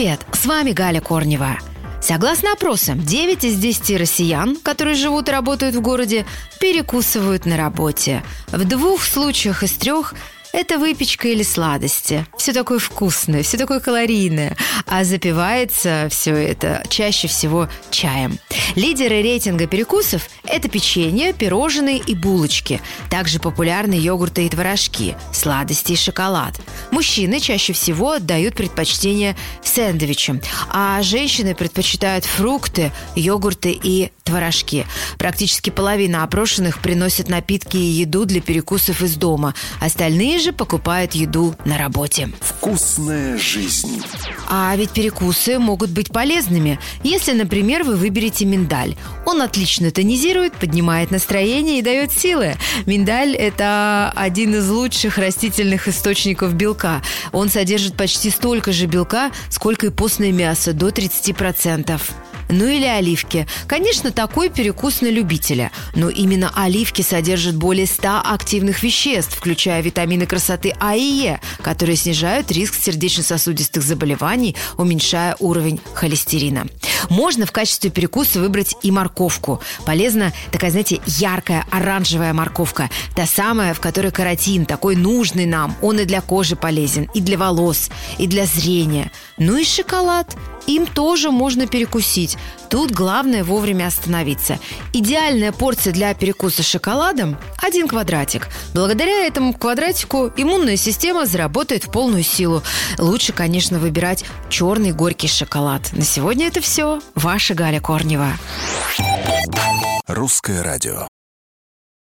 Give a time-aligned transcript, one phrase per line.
[0.00, 1.58] С вами Галя Корнева.
[2.00, 6.24] Согласно опросам, 9 из 10 россиян, которые живут и работают в городе,
[6.58, 8.22] перекусывают на работе.
[8.50, 10.14] В двух случаях из трех
[10.54, 12.26] это выпечка или сладости.
[12.38, 14.56] Все такое вкусное, все такое калорийное.
[14.86, 18.38] А запивается все это чаще всего чаем.
[18.76, 22.80] Лидеры рейтинга перекусов– это печенье, пирожные и булочки.
[23.10, 26.58] Также популярны йогурты и творожки, сладости и шоколад.
[26.90, 30.40] Мужчины чаще всего отдают предпочтение сэндвичам,
[30.70, 34.86] а женщины предпочитают фрукты, йогурты и творожки.
[35.18, 39.54] Практически половина опрошенных приносят напитки и еду для перекусов из дома.
[39.80, 42.30] Остальные же покупают еду на работе.
[42.40, 44.02] Вкусная жизнь.
[44.48, 48.94] А ведь перекусы могут быть полезными, если, например, вы выберете миндаль.
[49.26, 52.54] Он отлично тонизирует, поднимает настроение и дает силы.
[52.86, 57.02] Миндаль– это один из лучших растительных источников белка.
[57.32, 62.00] Он содержит почти столько же белка, сколько и постное мясо, до 30%
[62.50, 63.46] ну или оливки.
[63.66, 65.70] Конечно, такой перекус на любителя.
[65.94, 71.96] Но именно оливки содержат более 100 активных веществ, включая витамины красоты А и Е, которые
[71.96, 76.66] снижают риск сердечно-сосудистых заболеваний, уменьшая уровень холестерина.
[77.08, 79.60] Можно в качестве перекуса выбрать и морковку.
[79.84, 82.90] Полезна такая, знаете, яркая оранжевая морковка.
[83.14, 85.76] Та самая, в которой каротин, такой нужный нам.
[85.82, 89.10] Он и для кожи полезен, и для волос, и для зрения.
[89.38, 90.36] Ну и шоколад.
[90.66, 92.36] Им тоже можно перекусить.
[92.68, 94.58] Тут главное вовремя остановиться.
[94.92, 98.48] Идеальная порция для перекуса шоколадом– один квадратик.
[98.74, 102.62] Благодаря этому квадратику иммунная система заработает в полную силу.
[102.98, 105.92] Лучше, конечно, выбирать черный горький шоколад.
[105.92, 106.89] На сегодня это все.
[107.14, 108.32] Ваша Галя Корнева.
[110.06, 111.09] Русское радио.